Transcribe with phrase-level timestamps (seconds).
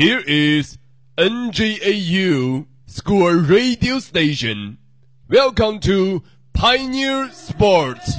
[0.00, 0.78] Here is
[1.18, 4.78] NJAU School Radio Station.
[5.28, 6.22] Welcome to
[6.54, 8.16] Pioneer Sports.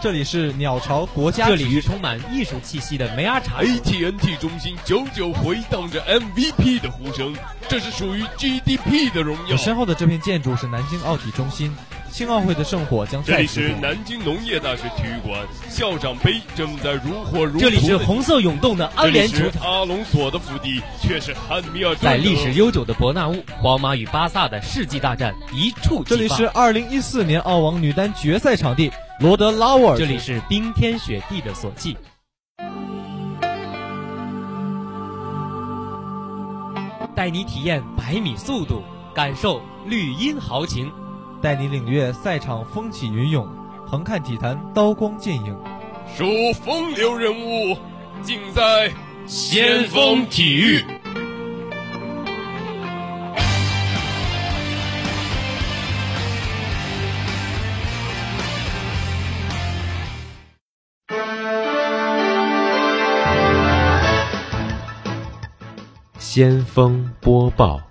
[0.00, 3.62] 这里是鸟巢国家这里是充满艺术气息的梅阿查。
[3.62, 7.34] AT&T 中心久久回荡着 MVP 的呼声，
[7.68, 9.56] 这是属于 GDP 的荣耀我。
[9.56, 11.74] 身后的这片建筑是南京奥体中心，
[12.10, 17.60] 青奥会的圣火将这里是再次点燃南京农业大学体育馆，校长杯正在如火如荼。
[17.60, 26.16] 这里是红色涌动的安联球是场，阿隆索的腹地，却是汉密尔顿在历史悠久的伯纳乌，皇马与巴萨的世纪大战一触即发。
[26.16, 29.96] 这里是二零一四年澳网女单决赛场地，罗德拉沃尔。
[29.96, 31.96] 这里是冰天雪地的索契。
[37.14, 38.82] 带你体验百米速度，
[39.14, 40.90] 感受绿茵豪情。
[41.42, 43.48] 带你领略赛场风起云涌，
[43.86, 45.56] 横看体坛刀光剑影。
[46.14, 47.76] 数风流人物，
[48.22, 48.92] 尽在
[49.26, 50.84] 先锋体育。
[66.18, 67.89] 先锋播报。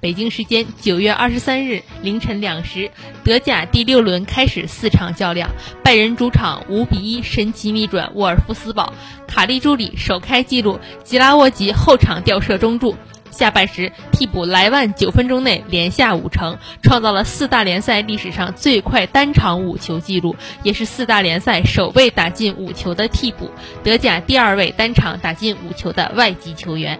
[0.00, 2.90] 北京时间九月二十三日凌晨两时，
[3.24, 5.50] 德甲第六轮开始四场较量，
[5.82, 8.92] 拜仁主场五比一神奇逆转沃尔夫斯堡，
[9.26, 12.96] 卡利朱里首开纪录，吉拉沃吉后场吊射中柱。
[13.30, 23.50] 下半时，替补莱万九分钟内连下五城，创造了四大联赛历史上最快单场五球纪录，也是四大联赛首位打进五球的替补，
[23.84, 26.98] 德甲第二位单场打进五球的外籍球员。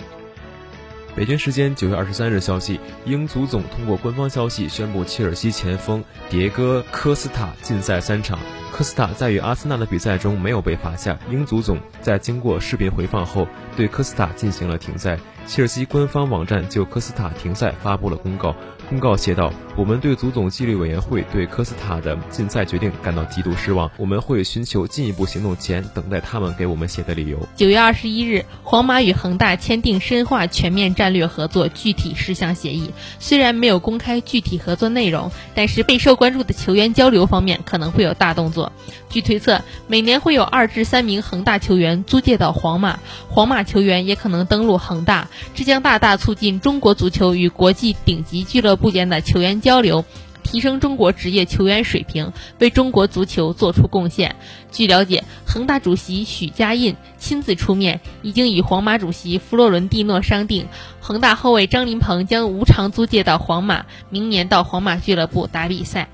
[1.18, 8.38] 北京时间九月二十三日消息，英足总通过官方消息宣布，切尔西前锋迭戈·科斯塔禁赛三场。
[8.70, 15.18] 科斯塔在与阿森纳的比赛中没有被罚下，英足总在经过视频回放后，对科斯塔进行了停赛。
[15.44, 18.54] 切尔西官方网站就科斯塔停赛发布了公告，
[18.88, 32.90] 公告写道：“我们对足总纪律委员会对科斯塔的禁赛决定感到极度失望，我们会寻求进一步行动前等待他们给我们写的理由。”九月二十一日，皇马与恒大签订深化全面战略合作具体事项协议。
[33.18, 38.72] 虽然没有公开具体合作内容，但是备受关注的球员交流方面可能会有大动作。
[39.10, 50.04] 据推测，每年会有二至三名恒大球员租借到皇马，皇马球员也可能登陆恒大，这将大大促进中国足球与国际顶级俱乐部部间的球员交流。
[50.40, 54.34] 提升中国职业球员水平，为中国足球做出贡献。
[54.72, 60.66] 据了解，恒大主席许家印亲自出面，已经与皇马主席弗洛伦蒂诺商定，
[61.00, 66.08] 恒大后卫张琳芃将无偿租借到皇马，明年到皇马俱乐部打比赛。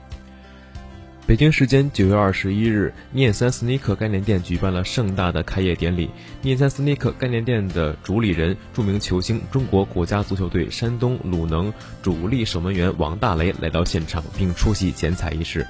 [1.26, 6.10] 北京时间九月二十一日，念三斯尼克概念店举办了盛大的开业典礼。
[6.42, 15.66] 念三斯尼克概念店的主理人、著名球星、中国国家足球队山东鲁能主力守门员王大雷来到现场，并出席剪彩仪式。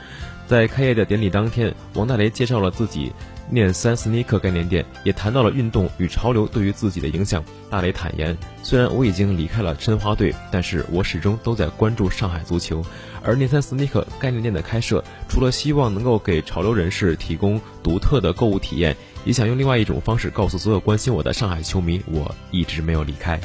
[0.48, 3.12] 在开业的典礼当天，王大雷介绍了自己
[3.50, 7.44] 念三斯尼克概念店，也谈到了运动与潮流对于自己的影响。
[7.71, 12.84] 大雷坦言：“虽然我已经离开了申花队，但是我始终都在关注上海足球。
[13.22, 23.41] 而念三斯尼克概念店的开设，除了希望能够给潮流人士提供独特的购物体验，也想用另外一种方式告诉所有关心我的上海球迷，我一直没有离开。”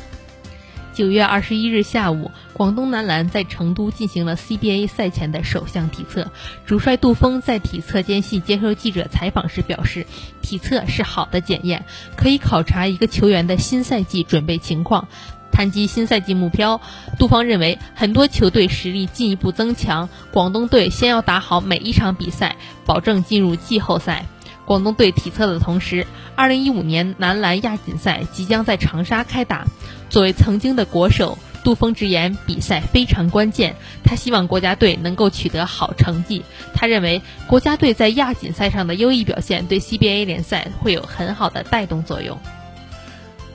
[0.99, 6.29] 九月二十一日下午，广东男篮在成都进行了 CBA 赛前的首项体测。
[6.65, 10.05] 主帅杜峰在体测间隙接受记者采访时表示，
[10.41, 11.85] 体测是好的检验，
[12.17, 15.07] 可以考察一个球员的新赛季准备情况。
[15.53, 16.81] 谈及新赛季目标，
[17.17, 24.25] 杜方认为很多球队实力进一步增强，广东队先要打好每一场比赛，保证进入季后赛。
[24.69, 29.65] 广东队体测的同时，二零一五年男篮亚锦赛即将在长沙开打。
[30.11, 36.43] 作为曾经的国手，杜峰直言比赛非常关键，他希望国家队能够取得好成绩。
[36.75, 42.37] 他认为国家队在亚锦赛上的优异表现对 CBA 联赛会有很好的带动作用。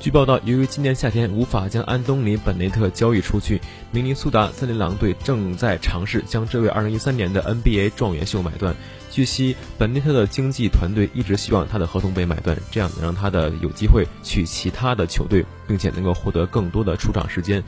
[0.01, 3.59] 据报道，由于今年夏天无法将安东尼·本内特交易出去，
[3.91, 8.77] 明尼苏达森林狼队正在尝试将这位2013年的 NBA 状元秀买断。
[9.11, 17.65] 据悉，本内特的经纪团队一直希望他的合同被买断，这样能让他的有机会去其他的球队，并且能够获得更多的出场时间。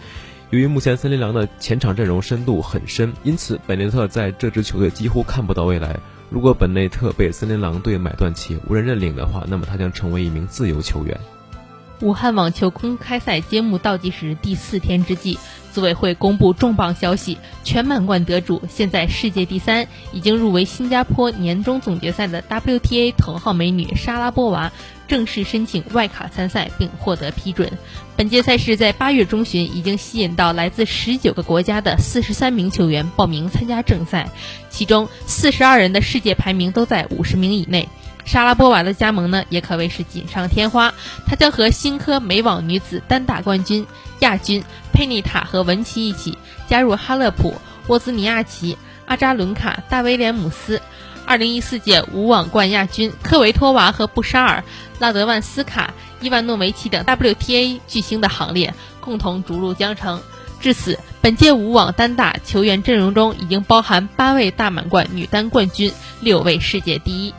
[0.51, 5.99] 由于目前森林狼的前场阵容深度很深，因此本内特在这支球队几乎看不到未来。
[6.29, 11.19] 如果本内特被森林狼队买断且无人认领的话，那么他将成为一名自由球员。
[12.01, 15.39] 武汉网球公开赛揭幕倒计时第四天之际，
[15.73, 24.73] 组委会公布重磅消息：全满贯得主，现在世界第三，已经入围新加坡年终总决赛的 WTA 头号美女莎拉波娃，
[25.09, 27.73] 正式申请外卡参赛并获得批准。
[28.15, 34.29] 本届赛事在八月中旬已经吸引到来自十九个国家的四十三名球员报名参加正赛，
[34.69, 37.89] 其中四十二人的世界排名都在五十名以内。
[38.27, 40.93] 莎拉波娃的加盟呢，也可谓是锦上添花。
[41.27, 43.87] 她将和新科美网女子单打冠军、
[44.19, 44.63] 亚军
[44.93, 46.37] 佩妮塔和文琪一起
[46.69, 47.55] 加入哈勒普、
[47.87, 48.77] 沃兹尼亚奇、
[49.07, 50.83] 阿扎伦卡、大威廉姆斯、
[51.27, 54.65] 2014届无网冠亚军科维托娃和布沙尔、
[54.99, 60.21] 拉德万斯卡、伊万诺维奇等 WTA 巨星的行列，共同逐鹿江城。
[60.59, 67.33] 至此，本届无网单打球员阵容中已经包含八位大满贯女单冠军，六位世界第一。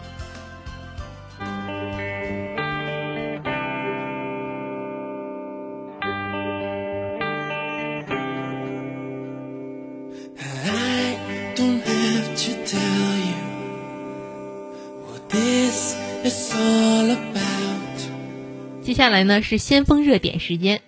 [18.87, 20.81] 接下来呢是先锋热点时间。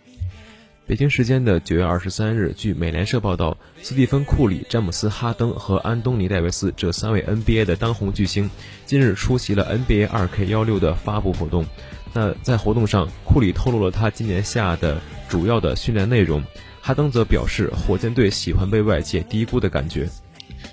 [0.87, 8.49] 北京时间的九月二十三日，据美联社报道，斯蒂芬·库里、詹姆斯·哈登和安东尼·戴维斯这三位 NBA 的当红巨星，
[8.85, 11.65] 今日出席了 NBA 二 K 幺六的发布活动。
[12.13, 16.41] 那在活动上，库里透露了他今年夏的主要的训练内容，
[16.79, 20.07] 哈登则表示，火箭队喜欢被外界低估的感觉。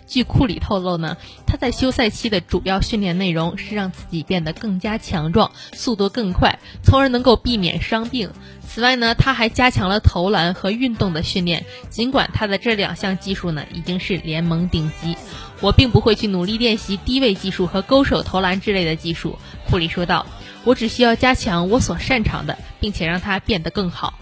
[0.06, 1.16] 据库里透露呢，
[1.46, 8.30] 他在休赛期的主要训练内容是让自己变得更加强壮，速度更快，从而能够避免伤病。
[8.68, 11.64] 此外呢，他还加强了投篮和运动的训练。
[11.90, 15.16] 尽管他的这两项技术呢已经是联盟顶级，
[15.60, 19.38] 我并不会去努力练习低位技术和勾手投篮之类的技术。
[19.68, 20.24] 库里说道
[20.64, 24.14] ：“我只需要加强我所擅长的，并且让它变得更好。”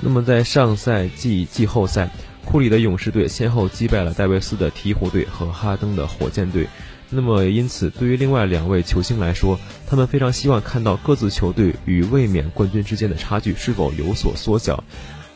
[0.00, 2.08] 那么在上赛季季后赛。
[2.46, 6.68] 库里的勇士队先后击败了戴维斯的鹈鹕队和哈登的火箭队，
[7.10, 9.58] 那么因此对于另外两位球星来说，
[9.88, 14.84] 他们非常希望看到各自球队与卫冕冠军之间的差距是否有所缩小。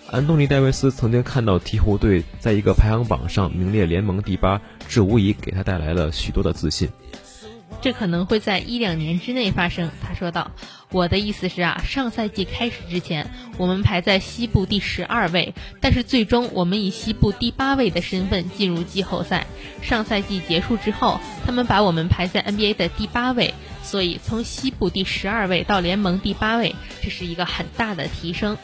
[0.09, 6.89] 安东尼·戴维斯曾经看到鹈鹕队在一个排行榜上名列联盟第八，这无疑给他带来了许多的自信。
[7.81, 10.51] 这可能会在一两年之内发生，他说道。
[10.93, 19.47] 我的意思是啊，上赛季开始之前，我们排在西部第十二位，但是最终我们以西部第八位的身份进入季后赛。
[19.83, 23.55] 上赛季结束之后，他们把我们排在 NBA 的第八位，
[23.85, 28.59] 所以从西部第十二位到联盟第八位，这是一个很大的提升。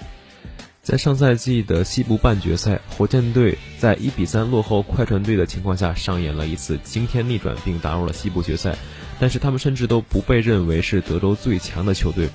[0.82, 8.76] 在上赛季的西部半决赛，火箭队在一比三落后快船队的情况下，上演了一次惊天逆转，并打入了西部决赛。
[9.18, 12.28] 但是他们甚至都不被认为是德州最强的球队，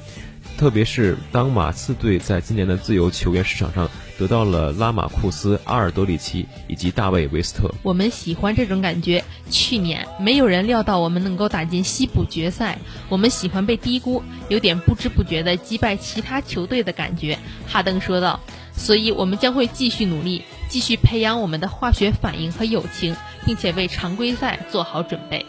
[0.58, 7.74] 特别是当马刺队在今年的自由球员市场上得到了拉马库斯、阿尔德里奇以及大卫维斯特。
[7.84, 9.24] 我们喜欢这种感觉。
[9.50, 12.78] 去年没有人料到我们能够打进西部决赛，
[13.10, 17.38] 我们喜欢被低估，有点不知不觉的击败其他球队的感觉。
[17.68, 18.40] 哈登说道。
[18.74, 25.46] 所以我们将会继续努力，继续培养我们的化学反应和友情，并且为常规赛做好准备。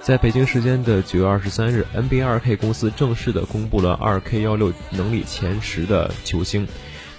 [0.00, 6.66] 在北京时间的九月二十三日，NBA 二 K 公司正式的公布了二 K 幺六能力前十的球星，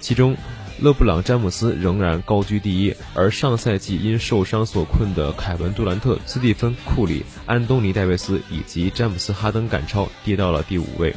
[0.00, 0.36] 其中
[0.80, 11.14] 勒布朗·詹姆斯仍然高居第一，而上赛季因受伤所困的凯文·杜兰特、斯蒂芬·库里、安东尼·戴维斯以及詹姆斯·哈登赶超，跌到了第五位。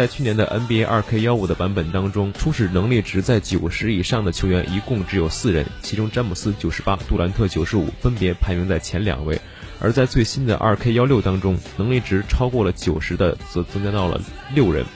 [0.00, 9.38] 在去年的 NBA 二 K 幺五的版本当中，初始能力值在九十以上的球员一共只有四人，其中詹姆斯九十八、杜兰特九十五分别排名在前两位。
[9.78, 14.18] 而在最新的二 K 幺六当中，能力值超过了九十的则增加到了
[14.54, 14.86] 六人，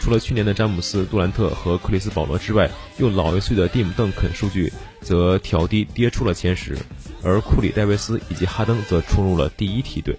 [0.00, 6.74] 除了去年的詹姆斯、杜兰特和克里斯保罗之外，又老一岁的蒂姆邓肯数据则调低跌出了前十，
[7.22, 10.18] 而库里、戴维斯以及哈登则冲入了第一梯队。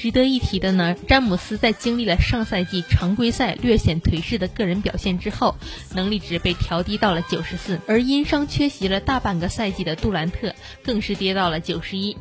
[0.00, 5.56] 值得一提的呢，詹姆斯在经历了上赛季常规赛略显颓势的个人表现之后，
[5.94, 12.16] 能力值被调低到了九十四，而因伤缺席了大半个赛季的杜兰特更是跌到了九十一。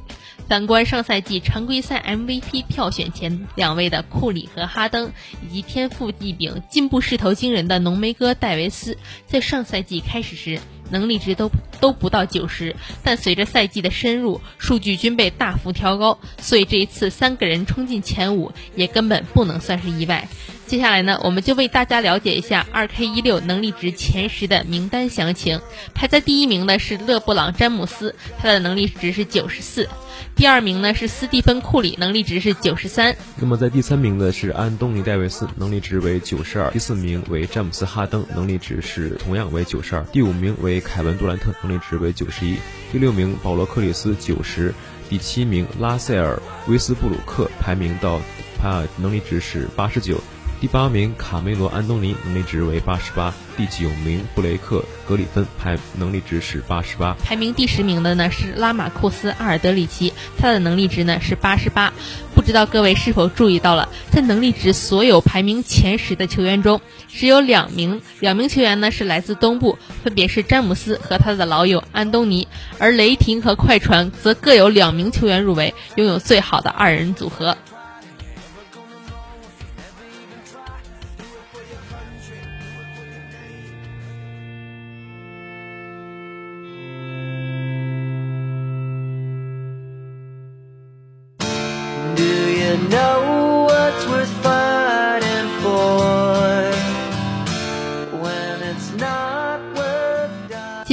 [0.50, 5.14] 反观上赛季常规赛 MVP 票选前两位的库里和哈登，
[5.48, 10.60] 以及天赋异禀、进步势头惊人的浓眉哥戴维斯，在上赛季开始时。
[10.90, 20.28] 能力值都都不到九十，但随着赛季的深入，数据均被大幅调高，所以这一次三个人冲进前五也根本不能算是意外。
[20.68, 25.60] 接下来呢，我们就为大家了解一下二 K 一六能力值前十的名单详情。
[25.96, 29.86] 排在第一名的是勒布朗·詹姆斯，他的能力值是九十四；
[30.36, 33.16] 第二名呢是斯蒂芬库里，能力值是九十三。
[33.38, 36.72] 那么在第三名的是安东尼戴维斯，能力值为九十二。
[36.72, 40.04] 第四名为詹姆斯哈登，能力值是同样为九十二。
[40.12, 42.56] 第五名为凯文杜兰特，能力值为九十一。
[42.92, 44.74] 第六名保罗克里斯九十。
[45.10, 48.22] 第七名拉塞尔威斯布鲁克排名到，
[48.62, 50.22] 他能力值是八十九。
[50.62, 57.16] 第八名卡梅罗·安东尼能力值为八十八，第九名布雷克·格里芬排能力值是八十八。
[57.24, 61.94] 排名第十名的呢是拉马库斯·阿尔德里奇，他的能力值呢是八十八。
[62.36, 72.46] 不知道各位是否注意到了，在能力值所有排名前十的球员中，只有两名两名球员呢是来自东部，分别是詹姆斯和他的老友安东尼，
[72.80, 77.56] 而雷霆和快船则各有两名球员入围，拥有最好的二人组合。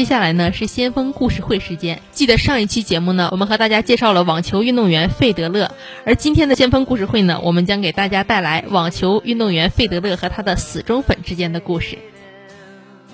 [0.06, 2.00] 接下来呢是先锋故事会时间。
[2.12, 5.72] 记得上一期节目呢，我们和大家介绍了网球运动员费德勒，
[6.04, 11.98] 而今天的先锋故事会呢，我们将给大家带来网球运动员费德勒和他的死忠粉之间的故事。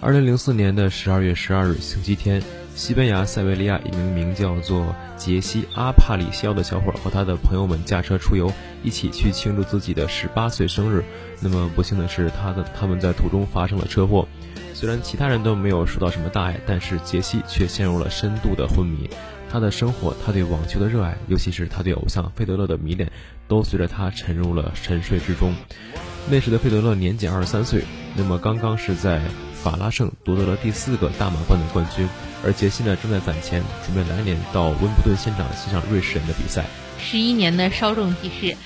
[0.03, 2.43] 二零零四年的十二月十二日星期天，
[2.75, 8.51] 西班牙塞维利亚一名名叫做杰西·阿帕里肖的小伙和他的朋友们驾车出游，
[8.83, 11.05] 一起去庆祝自己的十八岁生日。
[11.41, 14.27] 那么不幸的是，他的他们在途中发生了车祸。
[14.75, 19.09] 虽然其他人都没有受到什么大碍，但是杰西却陷入了深度的昏迷。
[19.51, 23.09] 他的生活，他对网球的热爱，尤其是他对偶像费德勒的迷恋，
[23.47, 25.55] 都随着他沉入了沉睡之中。
[26.29, 27.85] 那时的费德勒年仅二十三岁，
[28.17, 29.21] 那么刚刚是在
[29.63, 32.09] 法拉盛夺得了第四个大满贯的冠军，
[32.45, 36.65] 而杰西呢正在攒钱，准备来年到温布顿现场欣赏瑞士人的比赛。
[36.99, 38.57] 十一年的稍纵即逝，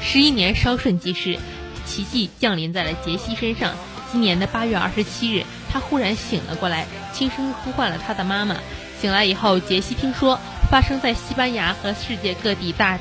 [0.00, 1.38] 十一年稍瞬即逝，
[1.84, 3.74] 奇迹降临在了杰西身上。
[4.10, 8.56] 今年的八月二十七日，他忽然醒了过来，轻声呼唤了他的妈妈。
[9.00, 10.38] 醒来以后，杰西听说
[10.70, 12.98] 发生在西班牙和世界各地大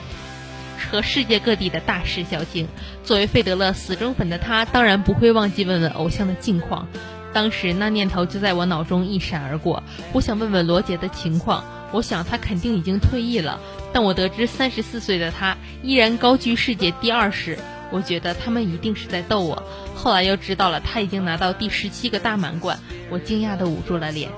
[0.89, 2.67] 和世界各地的大事小情。
[3.03, 6.87] 作为费德勒死忠粉的他，当然不会忘记问问偶像的近况。
[7.33, 9.83] 当时那念头就在我脑中一闪而过，
[10.13, 11.63] 我想问问罗杰的情况。
[11.93, 13.59] 我想他肯定已经退役了，
[13.91, 17.59] 但我得知三十四岁的他依然高居世界第二时。
[17.91, 19.61] 我觉得他们一定是在逗我。
[19.93, 24.29] 后来又知道了他已经拿到第十七个大满贯，我惊讶地捂住了脸。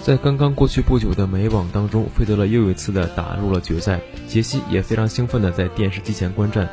[0.00, 4.00] 在刚刚过去不久的美网当中，费德勒又一次的打入了决赛。
[4.26, 6.66] 杰西也非常兴奋的在电视机前观战。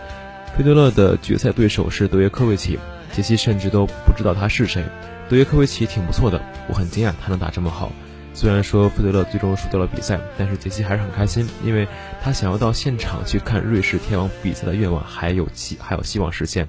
[0.58, 2.80] 费德勒的决赛对手是德约科维奇，
[3.12, 4.82] 杰西甚至都不知道他是谁。
[5.30, 7.92] 德约科维奇挺不错的，我很惊讶他能打这么好。
[8.34, 11.88] 虽然说费德勒最终输掉了比赛，但是杰西还是很开心，因为
[12.22, 16.68] 他想要到现场去看瑞士天王比赛的愿望还有希还有希望实现。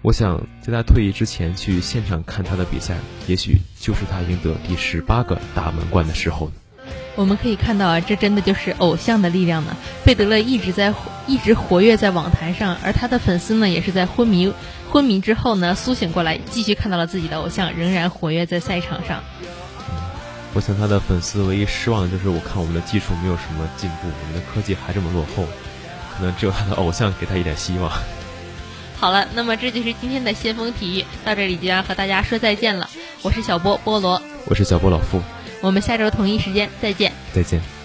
[0.00, 2.96] 我想在他退役之前去现场看他的比赛，
[3.26, 6.50] 也许就是他赢得第十八个大满贯的时候。
[7.14, 9.76] 我们可以看到啊，这真的就是偶像的力量呢。
[10.02, 10.90] 费德勒一直在
[11.26, 14.52] 一直活跃在网坛上，而他的粉丝呢，也是在昏迷
[14.90, 19.22] 昏迷之后呢苏醒过来，继续看到了自己的偶像仍然活跃在赛场上。
[20.54, 25.46] 我想他的粉丝唯一失望的就是，我看我们的技术没有什么进步，我们的科技还这么落后，
[26.14, 27.90] 可能只有他的偶像给他一点希望。
[28.98, 32.88] 好了，那么这就是今天的先锋体育，到这里就要和大家说再见了。
[33.22, 35.22] 我是小波菠萝，我是小波老傅，
[35.60, 37.81] 我们下周同一时间再见，再见。